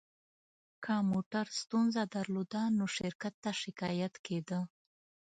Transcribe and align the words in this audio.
که 0.83 0.93
موټر 1.11 1.45
ستونزه 1.59 2.01
درلوده، 2.15 2.61
نو 2.77 2.85
شرکت 2.97 3.33
ته 3.43 3.51
شکایت 3.63 4.13
کېده. 4.25 4.59